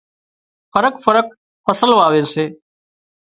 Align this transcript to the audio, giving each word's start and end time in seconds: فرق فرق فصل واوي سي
فرق 0.75 0.93
فرق 1.05 1.25
فصل 1.69 1.87
واوي 1.97 2.23
سي 2.33 2.45